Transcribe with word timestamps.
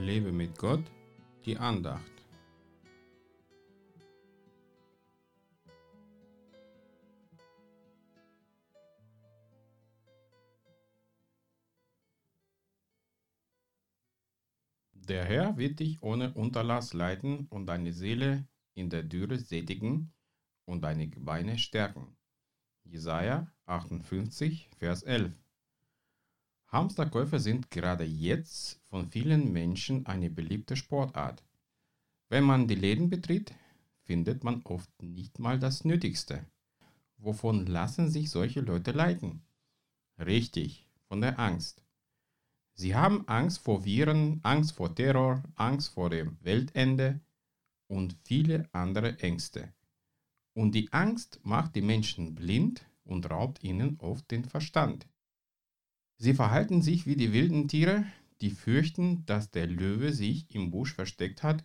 Lebe 0.00 0.32
mit 0.32 0.56
Gott, 0.56 0.90
die 1.44 1.58
Andacht. 1.58 2.10
Der 14.94 15.26
Herr 15.26 15.58
wird 15.58 15.80
dich 15.80 16.02
ohne 16.02 16.32
Unterlass 16.32 16.94
leiten 16.94 17.46
und 17.48 17.66
deine 17.66 17.92
Seele 17.92 18.48
in 18.72 18.88
der 18.88 19.02
Dürre 19.02 19.38
sättigen 19.38 20.14
und 20.64 20.80
deine 20.80 21.08
Gebeine 21.08 21.58
stärken. 21.58 22.16
Jesaja 22.84 23.52
58, 23.66 24.70
Vers 24.78 25.02
11. 25.02 25.34
Hamsterkäufe 26.72 27.40
sind 27.40 27.72
gerade 27.72 28.04
jetzt 28.04 28.80
von 28.88 29.10
vielen 29.10 29.52
Menschen 29.52 30.06
eine 30.06 30.30
beliebte 30.30 30.76
Sportart. 30.76 31.42
Wenn 32.28 32.44
man 32.44 32.68
die 32.68 32.76
Läden 32.76 33.10
betritt, 33.10 33.52
findet 34.04 34.44
man 34.44 34.62
oft 34.62 34.90
nicht 35.02 35.40
mal 35.40 35.58
das 35.58 35.84
Nötigste. 35.84 36.46
Wovon 37.16 37.66
lassen 37.66 38.08
sich 38.08 38.30
solche 38.30 38.60
Leute 38.60 38.92
leiten? 38.92 39.42
Richtig, 40.16 40.86
von 41.08 41.20
der 41.20 41.40
Angst. 41.40 41.82
Sie 42.74 42.94
haben 42.94 43.26
Angst 43.26 43.58
vor 43.58 43.84
Viren, 43.84 44.38
Angst 44.44 44.72
vor 44.72 44.94
Terror, 44.94 45.42
Angst 45.56 45.92
vor 45.94 46.08
dem 46.08 46.38
Weltende 46.40 47.20
und 47.88 48.16
viele 48.22 48.68
andere 48.72 49.18
Ängste. 49.18 49.74
Und 50.54 50.76
die 50.76 50.92
Angst 50.92 51.40
macht 51.42 51.74
die 51.74 51.82
Menschen 51.82 52.36
blind 52.36 52.84
und 53.02 53.28
raubt 53.28 53.64
ihnen 53.64 53.98
oft 54.00 54.30
den 54.30 54.44
Verstand. 54.44 55.08
Sie 56.22 56.34
verhalten 56.34 56.82
sich 56.82 57.06
wie 57.06 57.16
die 57.16 57.32
wilden 57.32 57.66
Tiere, 57.66 58.04
die 58.42 58.50
fürchten, 58.50 59.24
dass 59.24 59.50
der 59.50 59.66
Löwe 59.66 60.12
sich 60.12 60.54
im 60.54 60.70
Busch 60.70 60.92
versteckt 60.92 61.42
hat 61.42 61.64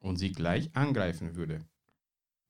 und 0.00 0.16
sie 0.16 0.32
gleich 0.32 0.74
angreifen 0.74 1.36
würde. 1.36 1.64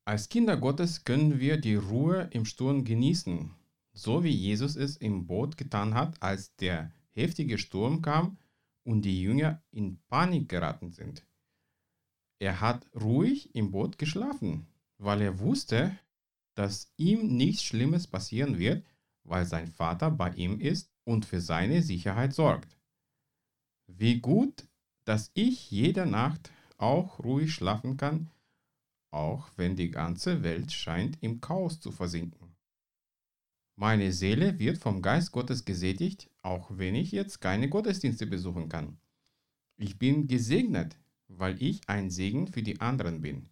Als 0.06 0.30
Kinder 0.30 0.56
Gottes 0.56 1.04
können 1.04 1.40
wir 1.40 1.58
die 1.58 1.74
Ruhe 1.74 2.30
im 2.32 2.46
Sturm 2.46 2.84
genießen, 2.84 3.50
so 3.92 4.24
wie 4.24 4.30
Jesus 4.30 4.74
es 4.74 4.96
im 4.96 5.26
Boot 5.26 5.58
getan 5.58 5.92
hat, 5.92 6.22
als 6.22 6.56
der 6.56 6.90
heftige 7.10 7.58
Sturm 7.58 8.00
kam 8.00 8.38
und 8.82 9.02
die 9.02 9.20
Jünger 9.20 9.62
in 9.70 9.98
Panik 10.08 10.48
geraten 10.48 10.92
sind. 10.92 11.26
Er 12.38 12.62
hat 12.62 12.88
ruhig 12.94 13.54
im 13.54 13.70
Boot 13.70 13.98
geschlafen, 13.98 14.66
weil 14.96 15.20
er 15.20 15.38
wusste, 15.40 15.98
dass 16.54 16.90
ihm 16.96 17.36
nichts 17.36 17.64
Schlimmes 17.64 18.06
passieren 18.06 18.58
wird, 18.58 18.82
weil 19.24 19.44
sein 19.46 19.68
Vater 19.68 20.10
bei 20.10 20.30
ihm 20.34 20.60
ist 20.60 20.90
und 21.04 21.24
für 21.24 21.40
seine 21.40 21.82
Sicherheit 21.82 22.34
sorgt. 22.34 22.76
Wie 23.86 24.20
gut, 24.20 24.68
dass 25.04 25.30
ich 25.34 25.70
jede 25.70 26.06
Nacht 26.06 26.50
auch 26.78 27.18
ruhig 27.18 27.52
schlafen 27.52 27.96
kann, 27.96 28.30
auch 29.10 29.48
wenn 29.56 29.76
die 29.76 29.90
ganze 29.90 30.42
Welt 30.42 30.72
scheint 30.72 31.22
im 31.22 31.40
Chaos 31.40 31.80
zu 31.80 31.92
versinken. 31.92 32.56
Meine 33.76 34.12
Seele 34.12 34.58
wird 34.58 34.78
vom 34.78 35.02
Geist 35.02 35.32
Gottes 35.32 35.64
gesättigt, 35.64 36.30
auch 36.42 36.70
wenn 36.78 36.94
ich 36.94 37.10
jetzt 37.12 37.40
keine 37.40 37.68
Gottesdienste 37.68 38.26
besuchen 38.26 38.68
kann. 38.68 38.98
Ich 39.76 39.98
bin 39.98 40.28
gesegnet, 40.28 40.96
weil 41.28 41.60
ich 41.60 41.88
ein 41.88 42.10
Segen 42.10 42.46
für 42.46 42.62
die 42.62 42.80
anderen 42.80 43.20
bin. 43.20 43.48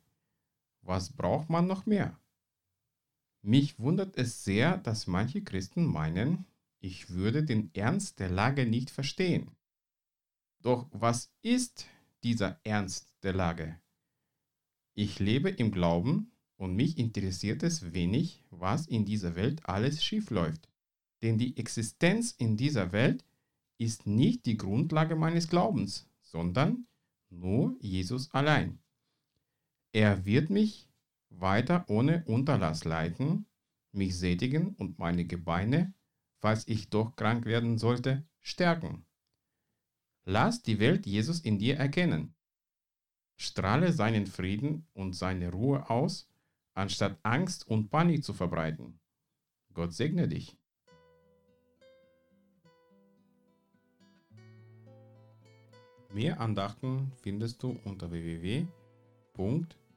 Was 0.82 1.12
braucht 1.12 1.50
man 1.50 1.66
noch 1.66 1.86
mehr? 1.86 2.18
Mich 3.42 3.80
wundert 3.80 4.16
es 4.16 4.44
sehr, 4.44 4.78
dass 4.78 5.08
manche 5.08 5.42
Christen 5.42 5.84
meinen, 5.84 6.46
ich 6.78 7.10
würde 7.10 7.42
den 7.42 7.74
Ernst 7.74 8.20
der 8.20 8.30
Lage 8.30 8.66
nicht 8.66 8.90
verstehen. 8.90 9.50
Doch 10.60 10.88
was 10.92 11.32
ist 11.42 11.86
dieser 12.22 12.60
Ernst 12.62 13.12
der 13.24 13.34
Lage? 13.34 13.80
Ich 14.94 15.18
lebe 15.18 15.50
im 15.50 15.72
Glauben 15.72 16.30
und 16.56 16.76
mich 16.76 16.98
interessiert 16.98 17.64
es 17.64 17.92
wenig, 17.92 18.44
was 18.50 18.86
in 18.86 19.04
dieser 19.04 19.34
Welt 19.34 19.68
alles 19.68 20.04
schiefläuft. 20.04 20.68
Denn 21.22 21.36
die 21.36 21.56
Existenz 21.56 22.32
in 22.38 22.56
dieser 22.56 22.92
Welt 22.92 23.24
ist 23.78 24.06
nicht 24.06 24.46
die 24.46 24.56
Grundlage 24.56 25.16
meines 25.16 25.48
Glaubens, 25.48 26.08
sondern 26.20 26.86
nur 27.30 27.76
Jesus 27.80 28.32
allein. 28.32 28.78
Er 29.92 30.24
wird 30.24 30.50
mich 30.50 30.88
weiter 31.38 31.84
ohne 31.88 32.24
Unterlass 32.26 32.84
leiten, 32.84 33.46
mich 33.92 34.18
sättigen 34.18 34.74
und 34.76 34.98
meine 34.98 35.24
Gebeine 35.24 35.94
falls 36.42 36.66
ich 36.66 36.90
doch 36.90 37.14
krank 37.14 37.46
werden 37.46 37.78
sollte, 37.78 38.26
stärken. 38.40 39.06
Lass 40.24 40.62
die 40.62 40.80
Welt 40.80 41.06
Jesus 41.06 41.40
in 41.40 41.58
dir 41.58 41.76
erkennen. 41.76 42.34
Strahle 43.36 43.92
seinen 43.92 44.26
Frieden 44.26 44.88
und 44.92 45.14
seine 45.14 45.50
Ruhe 45.52 45.88
aus, 45.88 46.28
anstatt 46.74 47.18
Angst 47.22 47.66
und 47.66 47.90
Panik 47.90 48.24
zu 48.24 48.34
verbreiten. 48.34 49.00
Gott 49.72 49.94
segne 49.94 50.28
dich. 50.28 50.56
Mehr 56.12 56.40
Andachten 56.40 57.12
findest 57.22 57.62
du 57.62 57.70
unter 57.84 58.10